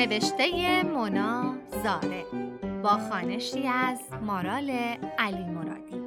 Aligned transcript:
نوشته 0.00 0.82
مونا 0.82 1.54
زاره 1.82 2.24
با 2.82 2.88
خانشی 2.88 3.66
از 3.66 3.98
مارال 4.22 4.70
علی 5.18 5.44
مرادی. 5.44 6.00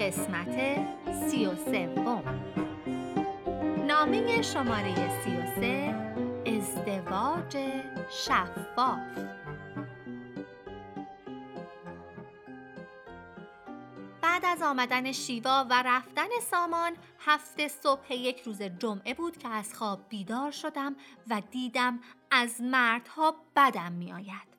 قسمت 0.00 0.78
سی 1.28 1.46
و 1.46 1.54
سوم. 1.54 2.22
نامه 3.86 4.42
شماره 4.42 4.94
سی 5.24 5.36
و 5.36 5.60
سه. 5.60 5.94
ازدواج 6.46 7.56
شفاف. 8.10 8.98
از 14.54 14.62
آمدن 14.62 15.12
شیوا 15.12 15.66
و 15.70 15.82
رفتن 15.82 16.28
سامان 16.50 16.96
هفته 17.18 17.68
صبح 17.68 18.12
یک 18.12 18.40
روز 18.40 18.62
جمعه 18.62 19.14
بود 19.14 19.38
که 19.38 19.48
از 19.48 19.74
خواب 19.74 20.08
بیدار 20.08 20.50
شدم 20.50 20.96
و 21.30 21.42
دیدم 21.50 22.00
از 22.30 22.60
مردها 22.60 23.36
بدم 23.56 23.92
می 23.92 24.12
آید. 24.12 24.54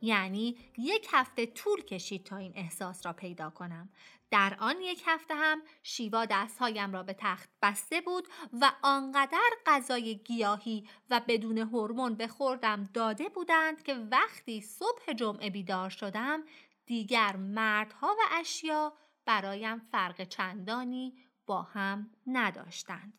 یعنی 0.00 0.56
یک 0.78 1.08
هفته 1.12 1.46
طول 1.46 1.80
کشید 1.82 2.24
تا 2.24 2.36
این 2.36 2.52
احساس 2.56 3.06
را 3.06 3.12
پیدا 3.12 3.50
کنم 3.50 3.88
در 4.30 4.56
آن 4.60 4.80
یک 4.80 5.02
هفته 5.06 5.34
هم 5.34 5.62
شیوا 5.82 6.24
دستهایم 6.24 6.92
را 6.92 7.02
به 7.02 7.16
تخت 7.18 7.50
بسته 7.62 8.00
بود 8.00 8.28
و 8.60 8.72
آنقدر 8.82 9.50
غذای 9.66 10.16
گیاهی 10.16 10.88
و 11.10 11.20
بدون 11.28 11.58
هورمون 11.58 12.14
به 12.14 12.28
خوردم 12.28 12.84
داده 12.94 13.28
بودند 13.28 13.82
که 13.82 13.94
وقتی 13.94 14.60
صبح 14.60 15.12
جمعه 15.12 15.50
بیدار 15.50 15.90
شدم 15.90 16.42
دیگر 16.86 17.36
مردها 17.36 18.16
و 18.18 18.20
اشیا 18.40 18.92
برایم 19.28 19.78
فرق 19.78 20.24
چندانی 20.24 21.14
با 21.46 21.62
هم 21.62 22.10
نداشتند. 22.26 23.12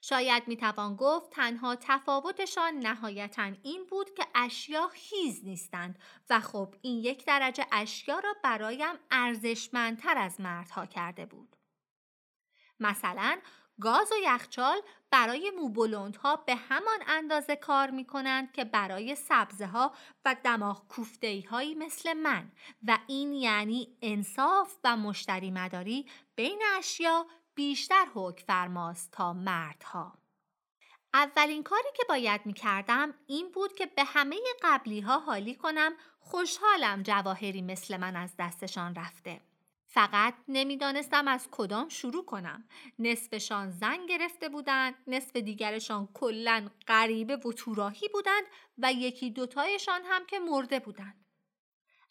شاید 0.00 0.48
می‌توان 0.48 0.96
گفت 0.96 1.30
تنها 1.30 1.76
تفاوتشان 1.76 2.74
نهایتا 2.74 3.52
این 3.62 3.86
بود 3.90 4.14
که 4.14 4.26
اشیا 4.34 4.90
هیز 4.94 5.44
نیستند 5.44 5.98
و 6.30 6.40
خب 6.40 6.74
این 6.82 6.98
یک 6.98 7.26
درجه 7.26 7.66
اشیا 7.72 8.18
را 8.18 8.34
برایم 8.44 8.94
ارزشمندتر 9.10 10.18
از 10.18 10.40
مردها 10.40 10.86
کرده 10.86 11.26
بود. 11.26 11.56
مثلا 12.80 13.38
گاز 13.80 14.12
و 14.12 14.14
یخچال 14.22 14.80
برای 15.10 15.52
موبولوندها 15.58 16.36
به 16.36 16.54
همان 16.54 16.98
اندازه 17.06 17.56
کار 17.56 17.90
می 17.90 18.04
کنند 18.04 18.52
که 18.52 18.64
برای 18.64 19.14
سبزه 19.14 19.66
ها 19.66 19.92
و 20.24 20.36
دماغ 20.44 20.88
کوفته 20.88 21.42
هایی 21.50 21.74
مثل 21.74 22.12
من 22.12 22.52
و 22.86 22.98
این 23.06 23.32
یعنی 23.32 23.96
انصاف 24.02 24.76
و 24.84 24.96
مشتری 24.96 25.50
مداری 25.50 26.06
بین 26.34 26.62
اشیا 26.78 27.26
بیشتر 27.54 28.06
حکم 28.14 28.44
فرماست 28.46 29.12
تا 29.12 29.32
مردها. 29.32 30.18
اولین 31.14 31.62
کاری 31.62 31.88
که 31.96 32.02
باید 32.08 32.46
می 32.46 32.52
کردم 32.52 33.14
این 33.26 33.50
بود 33.52 33.72
که 33.72 33.86
به 33.86 34.04
همه 34.04 34.36
قبلی 34.62 35.00
ها 35.00 35.18
حالی 35.18 35.54
کنم 35.54 35.92
خوشحالم 36.20 37.02
جواهری 37.02 37.62
مثل 37.62 37.96
من 37.96 38.16
از 38.16 38.34
دستشان 38.38 38.94
رفته. 38.94 39.40
فقط 39.92 40.34
نمی‌دانستم 40.48 41.28
از 41.28 41.48
کدام 41.50 41.88
شروع 41.88 42.24
کنم. 42.24 42.68
نصفشان 42.98 43.70
زن 43.70 44.06
گرفته 44.06 44.48
بودند، 44.48 44.94
نصف 45.06 45.36
دیگرشان 45.36 46.08
کلا 46.14 46.70
غریبه 46.88 47.36
و 47.36 47.52
توراهی 47.52 48.08
بودند 48.08 48.44
و 48.78 48.92
یکی 48.92 49.30
دوتایشان 49.30 50.00
هم 50.04 50.26
که 50.26 50.38
مرده 50.38 50.78
بودند. 50.78 51.24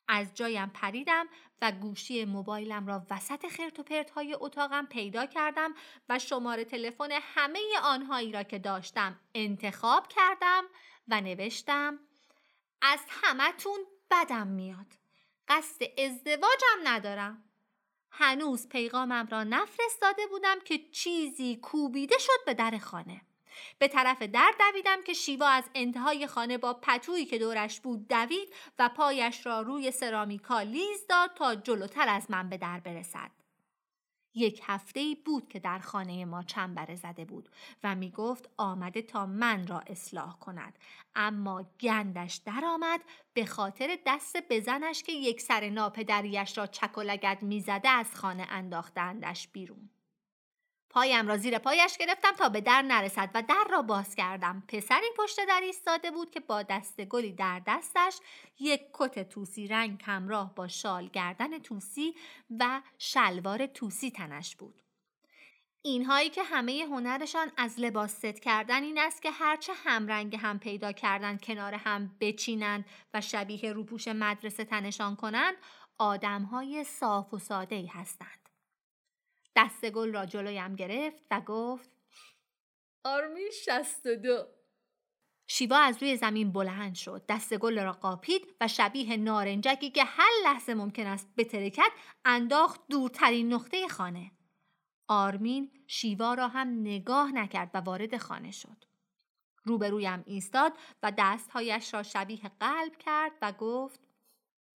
از 0.08 0.34
جایم 0.34 0.70
پریدم 0.70 1.28
و 1.62 1.72
گوشی 1.72 2.26
موبایلم 2.26 2.88
را 2.88 3.06
وسط 3.09 3.48
خرت 3.48 3.80
و 3.80 3.84
های 4.16 4.38
اتاقم 4.40 4.86
پیدا 4.86 5.25
کردم 5.25 5.74
و 6.09 6.20
شماره 6.20 6.66
تلفن 6.66 7.09
همه 7.12 7.59
آنهایی 7.84 8.31
را 8.31 8.44
که 8.44 8.59
داشتم 8.59 9.20
انتخاب 9.36 10.08
کردم 10.08 10.64
و 11.08 11.22
نوشتم 11.22 12.00
از 12.81 13.00
همتون 13.09 13.80
بدم 14.12 14.48
میاد 14.48 14.88
قصد 15.48 15.81
ازدواجم 15.98 16.80
ندارم 16.84 17.49
هنوز 18.12 18.70
پیغامم 18.70 19.28
را 19.31 19.44
نفرستاده 19.44 20.28
بودم 20.28 20.59
که 20.66 20.80
چیزی 20.92 21.56
کوبیده 21.56 22.18
شد 22.18 22.46
به 22.46 22.53
در 22.53 22.78
خانه 22.78 23.22
به 23.80 23.88
طرف 23.88 24.22
در 24.22 24.53
دویدم 24.59 25.03
که 25.03 25.14
شیوا 25.14 25.47
از 25.47 25.64
انتهای 25.75 26.28
خانه 26.28 26.58
با 26.58 26.74
پتویی 26.74 27.25
که 27.25 27.40
دورش 27.40 27.80
بود 27.80 28.08
دوید 28.08 28.53
و 28.80 28.90
پایش 28.90 29.46
را 29.46 29.62
روی 29.62 29.92
سرامیکا 29.92 30.62
لیز 30.62 31.08
داد 31.09 31.34
تا 31.34 31.56
جلوتر 31.56 32.09
از 32.09 32.31
من 32.31 32.50
به 32.50 32.58
در 32.58 32.80
برسد. 32.80 33.39
یک 34.34 34.62
هفته 34.64 35.16
بود 35.26 35.48
که 35.48 35.60
در 35.60 35.80
خانه 35.80 36.26
ما 36.26 36.44
چنبره 36.44 36.96
زده 36.96 37.26
بود 37.26 37.50
و 37.84 37.96
می 37.96 38.12
گفت 38.12 38.50
آمده 38.58 39.02
تا 39.02 39.26
من 39.26 39.68
را 39.68 39.80
اصلاح 39.80 40.40
کند. 40.40 40.80
اما 41.16 41.66
گندش 41.80 42.36
درآمد 42.36 43.02
به 43.34 43.46
خاطر 43.46 43.98
دست 44.06 44.38
بزنش 44.50 45.04
که 45.04 45.12
یک 45.12 45.42
سر 45.42 45.70
ناپدریش 45.70 46.58
را 46.58 46.68
چک 46.68 46.98
و 46.98 47.02
لگد 47.02 47.42
می‌زده 47.42 47.90
از 47.90 48.16
خانه 48.16 48.48
انداختندش 48.50 49.48
بیرون. 49.48 49.90
پایم 50.90 51.28
را 51.28 51.38
زیر 51.38 51.58
پایش 51.58 51.98
گرفتم 51.98 52.32
تا 52.32 52.50
به 52.50 52.62
در 52.62 52.82
نرسد 52.82 53.30
و 53.34 53.42
در 53.42 53.66
را 53.70 53.82
باز 53.82 54.16
کردم. 54.16 54.64
پسری 54.68 55.08
پشت 55.18 55.40
در 55.48 55.62
ایستاده 55.64 56.12
بود 56.12 56.32
که 56.32 56.40
با 56.40 56.64
دست 56.64 57.02
گلی 57.02 57.32
در 57.32 57.62
دستش 57.68 58.20
یک 58.60 58.82
کت 58.94 59.30
توسی 59.30 59.68
رنگ 59.68 60.02
همراه 60.06 60.56
با 60.56 60.68
شال 60.68 61.08
گردن 61.08 61.60
توسی 61.60 62.16
و 62.60 62.82
شلوار 62.98 63.66
توسی 63.66 64.12
تنش 64.12 64.56
بود. 64.56 64.82
اینهایی 65.82 66.30
که 66.30 66.44
همه 66.44 66.86
هنرشان 66.90 67.52
از 67.58 67.80
لباس 67.80 68.16
ست 68.16 68.40
کردن 68.40 68.84
این 68.84 68.98
است 68.98 69.22
که 69.22 69.32
هرچه 69.32 69.74
همرنگ 69.74 70.36
هم 70.36 70.60
پیدا 70.60 70.92
کردن 70.92 71.38
کنار 71.38 71.74
هم 71.74 72.16
بچینند 72.20 72.86
و 73.14 73.22
شبیه 73.22 73.74
روپوش 73.74 74.08
مدرسه 74.08 74.66
تنشان 74.66 75.16
کنند 75.16 75.56
آدمهای 75.98 76.84
صاف 76.84 77.34
و 77.34 77.40
ساده 77.40 77.76
ای 77.76 77.88
هستند. 77.88 78.39
دست 79.59 79.90
گل 79.90 80.14
را 80.14 80.25
جلویم 80.25 80.75
گرفت 80.75 81.24
و 81.31 81.42
گفت 81.42 81.90
آرمی 83.03 83.42
شست 83.66 84.08
دو. 84.08 84.46
شیوا 85.47 85.78
از 85.78 86.03
روی 86.03 86.18
زمین 86.18 86.52
بلند 86.52 86.96
شد. 86.96 87.25
دست 87.30 87.58
گل 87.58 87.84
را 87.84 87.92
قاپید 87.92 88.56
و 88.62 88.68
شبیه 88.68 89.18
نارنجکی 89.18 89.90
که 89.90 90.03
هر 90.03 90.30
لحظه 90.44 90.74
ممکن 90.74 91.06
است 91.06 91.28
بترکد 91.38 91.92
انداخت 92.25 92.81
دورترین 92.90 93.53
نقطه 93.53 93.88
خانه. 93.88 94.31
آرمین 95.08 95.72
شیوا 95.88 96.34
را 96.34 96.48
هم 96.48 96.81
نگاه 96.81 97.31
نکرد 97.31 97.72
و 97.74 97.78
وارد 97.78 98.18
خانه 98.18 98.52
شد. 98.52 98.86
روبرویم 99.64 100.24
ایستاد 100.25 100.74
و 101.03 101.12
دستهایش 101.18 101.94
را 101.94 102.03
شبیه 102.03 102.52
قلب 102.59 102.98
کرد 102.98 103.31
و 103.42 103.52
گفت 103.52 104.00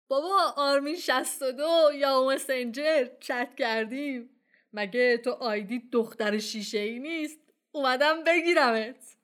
بابا 0.08 0.54
آرمین 0.56 0.96
شست 0.96 1.42
دو 1.42 1.90
یا 1.94 2.24
مسنجر 2.24 3.08
چت 3.20 3.54
کردیم. 3.54 4.31
مگه 4.72 5.16
تو 5.16 5.30
آیدی 5.30 5.78
دختر 5.78 6.38
شیشه 6.38 6.78
ای 6.78 6.98
نیست؟ 6.98 7.38
اومدم 7.72 8.24
بگیرمت. 8.24 9.16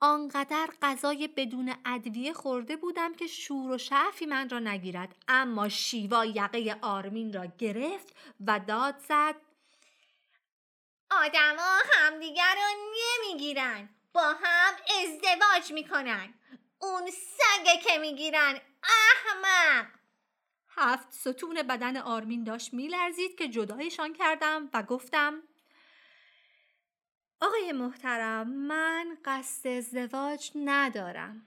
آنقدر 0.00 0.68
غذای 0.82 1.28
بدون 1.28 1.74
ادویه 1.84 2.32
خورده 2.32 2.76
بودم 2.76 3.14
که 3.14 3.26
شور 3.26 3.70
و 3.70 3.78
شعفی 3.78 4.26
من 4.26 4.48
را 4.48 4.58
نگیرد. 4.58 5.14
اما 5.28 5.68
شیوا 5.68 6.24
یقه 6.24 6.76
آرمین 6.82 7.32
را 7.32 7.46
گرفت 7.58 8.16
و 8.46 8.60
داد 8.66 8.98
زد. 8.98 9.34
آدما 11.10 11.78
همدیگر 11.92 12.54
رو 12.54 12.92
نمی‌گیرن. 13.26 13.88
با 14.12 14.34
هم 14.42 14.74
ازدواج 15.02 15.72
می‌کنن. 15.72 16.34
اون 16.78 17.10
سگه 17.10 17.80
که 17.82 17.98
می‌گیرن. 17.98 18.60
احمق! 18.82 19.99
هفت 20.70 21.12
ستون 21.12 21.62
بدن 21.62 21.96
آرمین 21.96 22.44
داشت 22.44 22.74
میلرزید 22.74 23.38
که 23.38 23.48
جدایشان 23.48 24.12
کردم 24.12 24.70
و 24.74 24.82
گفتم 24.82 25.42
آقای 27.40 27.72
محترم 27.72 28.48
من 28.48 29.18
قصد 29.24 29.68
ازدواج 29.68 30.50
ندارم. 30.54 31.46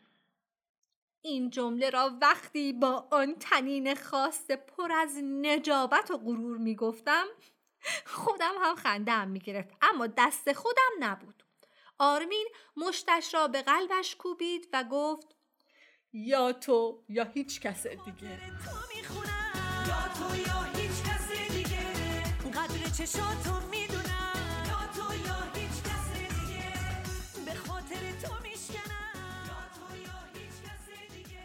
این 1.22 1.50
جمله 1.50 1.90
را 1.90 2.18
وقتی 2.22 2.74
با 2.74 3.08
آن 3.12 3.36
تنین 3.36 3.96
خاص 3.96 4.52
پر 4.52 4.92
از 4.92 5.18
نجابت 5.24 6.12
و 6.12 6.18
غرور 6.18 6.58
می‌گفتم 6.58 7.25
خودم 8.06 8.54
هم 8.62 8.75
خندم 8.75 9.28
می‌گرفت 9.28 9.70
اما 9.81 10.08
دست 10.08 10.54
خودم 10.54 10.92
نبود. 11.00 11.44
آرمین 11.98 12.48
مشتش 12.78 13.34
را 13.34 13.48
به 13.48 13.62
قلبش 13.62 14.16
کوبید 14.16 14.70
و 14.74 14.84
گفت 14.84 15.36
یا 16.15 16.54
تو 16.54 17.04
یا 17.10 17.24
هیچ 17.24 17.62
کس 17.62 17.88
دیگه. 17.88 18.30
یا 19.88 20.04
تو 20.18 20.36
یا 20.36 20.63
هیچ 20.75 21.04
کس 21.04 21.31
دیگه. 21.51 21.83
قدر 22.50 22.89
چشاتو 22.98 23.68
می‌دونم. 23.71 24.65
یا 24.68 24.81
تو 24.95 25.15
یا 25.27 25.39
هیچ 25.56 25.83
کس 25.83 26.07
دیگه. 26.13 26.74
به 27.45 27.54
خاطر 27.54 27.95
تو 28.24 28.33
میشکنم. 28.44 29.48
یا 29.48 29.62
تو 29.75 29.98
یا 29.98 30.19
هیچ 30.33 30.56
کس 30.63 31.12
دیگه. 31.15 31.39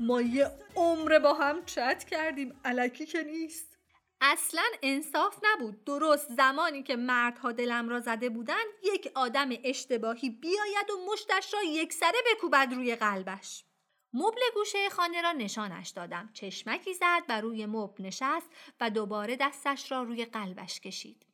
ما 0.00 0.22
یه 0.22 0.50
عمره 0.76 1.18
با 1.18 1.34
هم 1.34 1.64
چت 1.64 2.04
کردیم. 2.04 2.60
علکی 2.64 3.06
که 3.06 3.22
نیست. 3.22 3.78
اصلا 4.20 4.62
انصاف 4.82 5.38
نبود. 5.42 5.84
درست 5.84 6.32
زمانی 6.36 6.82
که 6.82 6.96
مردها 6.96 7.52
دلم 7.52 7.88
را 7.88 8.00
زده 8.00 8.28
بودند 8.28 8.66
یک 8.94 9.12
آدم 9.14 9.48
اشتباهی 9.64 10.30
بیاید 10.30 10.90
و 10.90 11.12
مشتش 11.12 11.54
را 11.54 11.62
یک 11.62 11.92
سره 11.92 12.18
بکوبد 12.32 12.72
روی 12.74 12.96
قلبش. 12.96 13.64
مبل 14.12 14.40
گوشه 14.54 14.88
خانه 14.90 15.22
را 15.22 15.32
نشانش 15.32 15.88
دادم 15.88 16.30
چشمکی 16.32 16.94
زد 16.94 17.22
و 17.28 17.40
روی 17.40 17.66
مبل 17.66 18.04
نشست 18.04 18.50
و 18.80 18.90
دوباره 18.90 19.36
دستش 19.36 19.92
را 19.92 20.02
روی 20.02 20.24
قلبش 20.24 20.80
کشید 20.80 21.26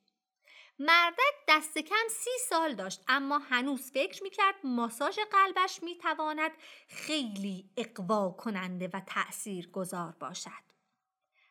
مردک 0.78 1.34
دست 1.48 1.78
کم 1.78 2.08
سی 2.10 2.30
سال 2.48 2.74
داشت 2.74 3.04
اما 3.08 3.38
هنوز 3.38 3.90
فکر 3.90 4.22
می‌کرد 4.22 4.54
ماساژ 4.64 5.18
قلبش 5.18 5.82
می‌تواند 5.82 6.50
خیلی 6.88 7.70
اقوا 7.76 8.30
کننده 8.30 8.88
و 8.92 9.00
تأثیر 9.06 9.70
گذار 9.70 10.12
باشد. 10.12 10.64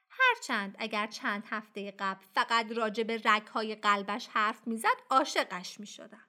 هرچند 0.10 0.76
اگر 0.80 1.08
چند 1.08 1.44
هفته 1.50 1.92
قبل 1.92 2.26
فقط 2.36 2.72
راجع 2.72 3.04
به 3.04 3.22
رگهای 3.26 3.76
قلبش 3.76 4.28
حرف 4.28 4.68
می‌زد 4.68 4.98
عاشقش 5.10 5.80
می‌شدم. 5.80 6.28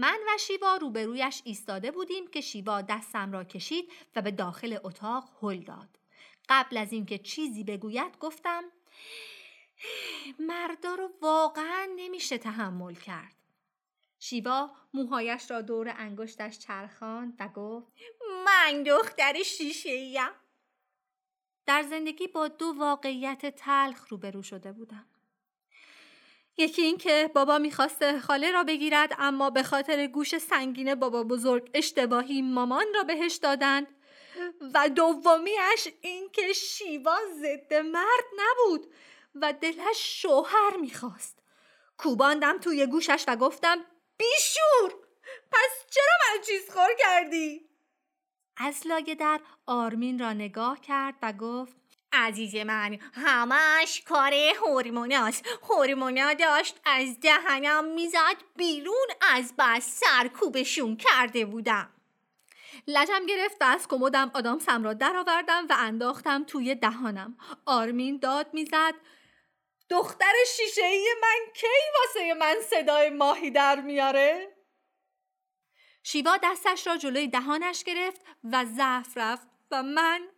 من 0.00 0.18
و 0.28 0.38
شیوا 0.38 0.76
روبرویش 0.76 1.42
ایستاده 1.44 1.90
بودیم 1.90 2.30
که 2.30 2.40
شیوا 2.40 2.82
دستم 2.82 3.32
را 3.32 3.44
کشید 3.44 3.92
و 4.16 4.22
به 4.22 4.30
داخل 4.30 4.78
اتاق 4.84 5.30
هل 5.42 5.56
داد. 5.56 5.88
قبل 6.48 6.76
از 6.76 6.92
اینکه 6.92 7.18
چیزی 7.18 7.64
بگوید 7.64 8.18
گفتم 8.18 8.64
مردا 10.38 10.94
رو 10.94 11.10
واقعا 11.22 11.88
نمیشه 11.96 12.38
تحمل 12.38 12.94
کرد. 12.94 13.34
شیوا 14.18 14.70
موهایش 14.94 15.50
را 15.50 15.60
دور 15.60 15.94
انگشتش 15.96 16.58
چرخاند 16.58 17.36
و 17.40 17.48
گفت 17.48 17.92
من 18.46 18.82
دختر 18.82 19.42
شیشه 19.42 19.90
ایم. 19.90 20.30
در 21.66 21.82
زندگی 21.82 22.26
با 22.26 22.48
دو 22.48 22.74
واقعیت 22.78 23.46
تلخ 23.46 24.08
روبرو 24.08 24.42
شده 24.42 24.72
بودم. 24.72 25.06
یکی 26.58 26.82
این 26.82 26.98
که 26.98 27.30
بابا 27.34 27.58
می‌خواسته 27.58 28.20
خاله 28.20 28.50
را 28.50 28.64
بگیرد 28.64 29.14
اما 29.18 29.50
به 29.50 29.62
خاطر 29.62 30.06
گوش 30.06 30.38
سنگین 30.38 30.94
بابا 30.94 31.22
بزرگ 31.22 31.70
اشتباهی 31.74 32.42
مامان 32.42 32.86
را 32.94 33.02
بهش 33.04 33.34
دادند. 33.34 33.86
و 34.74 34.88
دومیش 34.88 35.88
این 36.00 36.30
که 36.32 36.52
شیوا 36.52 37.16
ضد 37.34 37.74
مرد 37.74 38.24
نبود 38.38 38.94
و 39.34 39.52
دلش 39.52 40.22
شوهر 40.22 40.76
می‌خواست. 40.80 41.38
کوباندم 41.98 42.58
توی 42.58 42.86
گوشش 42.86 43.24
و 43.28 43.36
گفتم 43.36 43.84
بیشور! 44.16 44.98
پس 45.52 45.86
چرا 45.90 46.34
من 46.34 46.42
چیز 46.42 46.70
خور 46.70 46.90
کردی؟ 46.98 47.68
از 48.56 48.86
لایه 48.86 49.14
در 49.14 49.40
آرمین 49.66 50.18
را 50.18 50.32
نگاه 50.32 50.80
کرد 50.80 51.14
و 51.22 51.32
گفت 51.32 51.76
عزیز 52.12 52.56
من 52.56 52.98
همش 53.12 54.02
کار 54.06 54.34
هورموناست 54.34 55.46
هورمونا 55.70 56.34
داشت 56.34 56.80
از 56.84 57.20
دهنم 57.20 57.84
می‌زد 57.84 58.36
بیرون 58.56 59.06
از 59.20 59.54
بس 59.58 60.00
سرکوبشون 60.00 60.96
کرده 60.96 61.44
بودم. 61.44 61.90
لجم 62.86 63.26
گرفت 63.26 63.56
و 63.60 63.64
از 63.64 63.88
کمدم 63.88 64.30
آدامسم 64.34 64.84
را 64.84 64.92
درآوردم 64.92 65.66
و 65.70 65.76
انداختم 65.78 66.44
توی 66.44 66.74
دهانم. 66.74 67.36
آرمین 67.66 68.18
داد 68.18 68.54
می‌زد 68.54 68.94
دختر 69.90 70.32
شیشه 70.56 70.84
ای 70.84 71.08
من 71.22 71.52
کی 71.54 71.66
واسه 71.98 72.34
من 72.34 72.56
صدای 72.70 73.10
ماهی 73.10 73.50
در 73.50 73.80
میاره؟ 73.80 74.56
شیوا 76.02 76.36
دستش 76.42 76.86
را 76.86 76.96
جلوی 76.96 77.28
دهانش 77.28 77.84
گرفت 77.84 78.20
و 78.44 78.64
ضعف 78.64 79.16
رفت 79.16 79.48
و 79.70 79.82
من 79.82 80.28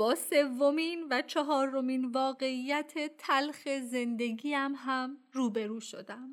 با 0.00 0.14
سومین 0.14 1.06
و 1.10 1.22
چهارمین 1.22 2.04
واقعیت 2.04 3.16
تلخ 3.18 3.68
زندگیم 3.82 4.74
هم 4.74 5.16
روبرو 5.32 5.80
شدم. 5.80 6.28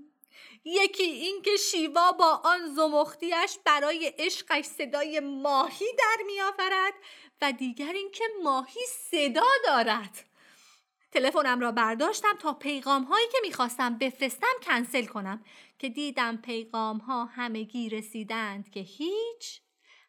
یکی 0.65 1.03
اینکه 1.03 1.51
شیوا 1.55 2.11
با 2.11 2.41
آن 2.43 2.67
زمختیش 2.75 3.57
برای 3.65 4.13
عشقش 4.17 4.65
صدای 4.65 5.19
ماهی 5.19 5.85
در 5.99 6.23
میآورد 6.27 6.93
و 7.41 7.51
دیگر 7.51 7.93
اینکه 7.93 8.23
ماهی 8.43 8.81
صدا 9.11 9.47
دارد. 9.65 10.25
تلفنم 11.11 11.59
را 11.59 11.71
برداشتم 11.71 12.37
تا 12.39 12.53
پیغام 12.53 13.03
هایی 13.03 13.27
که 13.31 13.37
می‌خواستم 13.41 13.97
بفرستم 13.97 14.57
کنسل 14.63 15.05
کنم 15.05 15.45
که 15.79 15.89
دیدم 15.89 16.37
پیغام 16.37 16.97
ها 16.97 17.25
همگی 17.25 17.89
رسیدند 17.89 18.69
که 18.69 18.79
هیچ 18.79 19.61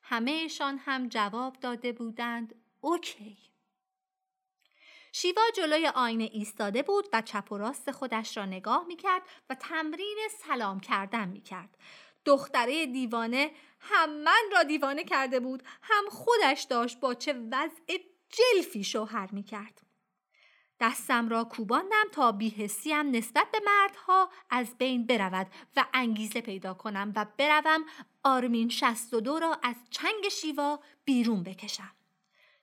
همهشان 0.02 0.78
هم 0.78 1.08
جواب 1.08 1.56
داده 1.60 1.92
بودند 1.92 2.54
اوکی 2.80 3.47
شیوا 5.12 5.42
جلوی 5.56 5.86
آینه 5.86 6.30
ایستاده 6.32 6.82
بود 6.82 7.08
و 7.12 7.22
چپ 7.22 7.52
و 7.52 7.58
راست 7.58 7.90
خودش 7.90 8.36
را 8.36 8.46
نگاه 8.46 8.84
می‌کرد 8.86 9.22
و 9.50 9.54
تمرین 9.54 10.18
سلام 10.48 10.80
کردن 10.80 11.28
می‌کرد 11.28 11.78
دختره 12.24 12.86
دیوانه 12.86 13.50
هم 13.80 14.10
من 14.10 14.42
را 14.52 14.62
دیوانه 14.62 15.04
کرده 15.04 15.40
بود 15.40 15.62
هم 15.82 16.04
خودش 16.10 16.62
داشت 16.62 17.00
با 17.00 17.14
چه 17.14 17.32
وضع 17.32 17.98
جلفی 18.28 18.84
شوهر 18.84 19.28
می‌کرد 19.32 19.82
دستم 20.80 21.28
را 21.28 21.44
کوباندم 21.44 22.04
تا 22.12 22.32
بیهسیم 22.32 23.10
نسبت 23.10 23.50
به 23.50 23.60
مردها 23.66 24.30
از 24.50 24.78
بین 24.78 25.06
برود 25.06 25.46
و 25.76 25.84
انگیزه 25.94 26.40
پیدا 26.40 26.74
کنم 26.74 27.12
و 27.16 27.26
بروم 27.38 27.84
آرمین 28.22 28.72
دو 29.24 29.38
را 29.38 29.58
از 29.62 29.76
چنگ 29.90 30.28
شیوا 30.28 30.80
بیرون 31.04 31.42
بکشم. 31.42 31.92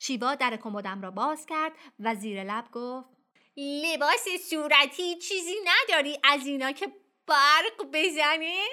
شیوا 0.07 0.35
در 0.35 0.57
کمدم 0.57 1.01
را 1.01 1.11
باز 1.11 1.45
کرد 1.45 1.71
و 1.99 2.15
زیر 2.15 2.43
لب 2.43 2.71
گفت 2.71 3.09
لباس 3.57 4.27
صورتی 4.49 5.15
چیزی 5.15 5.55
نداری 5.65 6.19
از 6.23 6.47
اینا 6.47 6.71
که 6.71 6.87
برق 7.27 7.85
بزنه؟ 7.93 8.63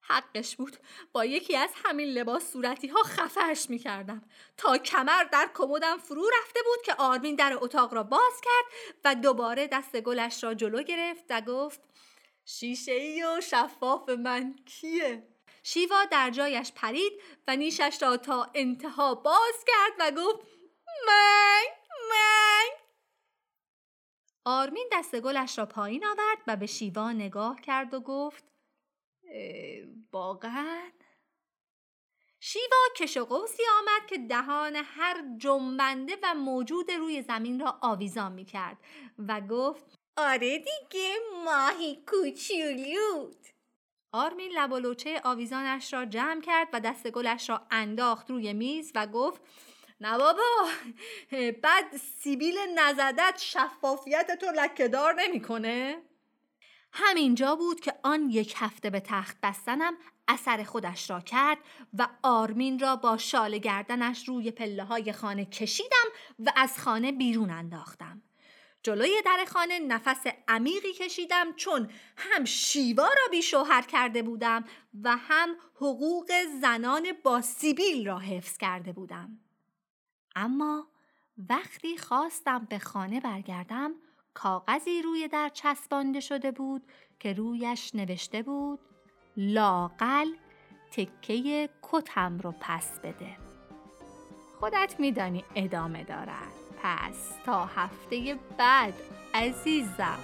حقش 0.00 0.56
بود 0.56 0.76
با 1.12 1.24
یکی 1.24 1.56
از 1.56 1.70
همین 1.84 2.08
لباس 2.08 2.52
صورتی 2.52 2.88
ها 2.88 3.02
خفهش 3.02 3.70
می 3.70 3.78
کردم 3.78 4.22
تا 4.56 4.78
کمر 4.78 5.24
در 5.24 5.50
کمدم 5.54 5.98
فرو 5.98 6.30
رفته 6.40 6.60
بود 6.64 6.84
که 6.84 6.94
آرمین 6.94 7.34
در 7.34 7.58
اتاق 7.60 7.94
را 7.94 8.02
باز 8.02 8.40
کرد 8.42 8.94
و 9.04 9.14
دوباره 9.14 9.66
دست 9.66 10.00
گلش 10.00 10.44
را 10.44 10.54
جلو 10.54 10.82
گرفت 10.82 11.24
و 11.30 11.40
گفت 11.40 11.80
شیشه 12.44 12.92
ای 12.92 13.22
و 13.22 13.40
شفاف 13.40 14.08
من 14.08 14.54
کیه؟ 14.66 15.31
شیوا 15.62 16.04
در 16.04 16.30
جایش 16.30 16.72
پرید 16.72 17.12
و 17.48 17.56
نیشش 17.56 17.98
را 18.02 18.16
تا 18.16 18.50
انتها 18.54 19.14
باز 19.14 19.64
کرد 19.66 19.92
و 19.98 20.20
گفت 20.20 20.46
من 21.06 21.64
من 22.10 22.68
آرمین 24.44 24.88
دست 24.92 25.20
گلش 25.20 25.58
را 25.58 25.66
پایین 25.66 26.06
آورد 26.06 26.38
و 26.46 26.56
به 26.56 26.66
شیوا 26.66 27.12
نگاه 27.12 27.60
کرد 27.60 27.94
و 27.94 28.00
گفت 28.00 28.44
واقعا؟ 30.12 30.90
شیوا 32.40 32.76
کش 32.96 33.16
و 33.16 33.24
قوسی 33.24 33.62
آمد 33.78 34.06
که 34.08 34.18
دهان 34.18 34.76
هر 34.76 35.24
جنبنده 35.38 36.18
و 36.22 36.34
موجود 36.34 36.90
روی 36.90 37.22
زمین 37.22 37.60
را 37.60 37.78
آویزان 37.82 38.32
می 38.32 38.44
کرد 38.44 38.78
و 39.18 39.40
گفت 39.40 39.98
آره 40.16 40.58
دیگه 40.58 41.14
ماهی 41.44 42.04
کوچولوت. 42.06 43.51
آرمین 44.12 44.52
لب 44.52 44.72
و 44.72 44.78
لوچه 44.78 45.20
آویزانش 45.24 45.92
را 45.92 46.04
جمع 46.04 46.40
کرد 46.40 46.68
و 46.72 46.80
دست 46.80 47.10
گلش 47.10 47.50
را 47.50 47.66
انداخت 47.70 48.30
روی 48.30 48.52
میز 48.52 48.92
و 48.94 49.06
گفت 49.06 49.40
نه 50.00 50.18
بابا 50.18 50.68
بعد 51.62 51.96
سیبیل 51.96 52.54
نزدت 52.74 53.38
شفافیت 53.38 54.38
تو 54.40 54.46
لکهدار 54.46 55.14
نمی‌کنه 55.18 56.02
همینجا 56.92 57.56
بود 57.56 57.80
که 57.80 57.94
آن 58.02 58.30
یک 58.30 58.54
هفته 58.56 58.90
به 58.90 59.00
تخت 59.00 59.36
بستنم 59.42 59.94
اثر 60.28 60.62
خودش 60.62 61.10
را 61.10 61.20
کرد 61.20 61.58
و 61.98 62.08
آرمین 62.22 62.78
را 62.78 62.96
با 62.96 63.16
شال 63.16 63.58
گردنش 63.58 64.28
روی 64.28 64.50
پله 64.50 64.84
های 64.84 65.12
خانه 65.12 65.44
کشیدم 65.44 66.08
و 66.38 66.52
از 66.56 66.78
خانه 66.78 67.12
بیرون 67.12 67.50
انداختم. 67.50 68.22
جلوی 68.82 69.22
در 69.24 69.44
خانه 69.48 69.78
نفس 69.78 70.26
عمیقی 70.48 70.92
کشیدم 70.92 71.52
چون 71.52 71.90
هم 72.16 72.44
شیوا 72.44 73.08
را 73.08 73.30
بی 73.30 73.42
شوهر 73.42 73.82
کرده 73.82 74.22
بودم 74.22 74.64
و 75.02 75.16
هم 75.16 75.56
حقوق 75.74 76.32
زنان 76.60 77.12
با 77.24 77.40
سیبیل 77.40 78.06
را 78.06 78.18
حفظ 78.18 78.58
کرده 78.58 78.92
بودم. 78.92 79.38
اما 80.36 80.86
وقتی 81.48 81.98
خواستم 81.98 82.66
به 82.70 82.78
خانه 82.78 83.20
برگردم 83.20 83.94
کاغذی 84.34 85.02
روی 85.02 85.28
در 85.28 85.48
چسبانده 85.48 86.20
شده 86.20 86.50
بود 86.50 86.82
که 87.20 87.32
رویش 87.32 87.94
نوشته 87.94 88.42
بود 88.42 88.80
لاقل 89.36 90.28
تکه 90.90 91.68
کتم 91.82 92.38
رو 92.38 92.54
پس 92.60 93.00
بده 93.00 93.36
خودت 94.60 94.94
میدانی 94.98 95.44
ادامه 95.54 96.04
دارد 96.04 96.71
پس 96.82 97.38
تا 97.46 97.64
هفته 97.64 98.38
بعد 98.58 98.94
عزیزم. 99.34 100.18